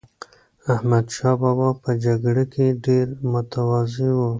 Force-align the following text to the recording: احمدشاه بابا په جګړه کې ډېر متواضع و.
احمدشاه 0.73 1.35
بابا 1.41 1.69
په 1.83 1.91
جګړه 2.05 2.43
کې 2.53 2.65
ډېر 2.85 3.07
متواضع 3.31 4.09
و. 4.17 4.21